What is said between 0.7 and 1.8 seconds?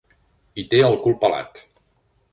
té el cul pelat.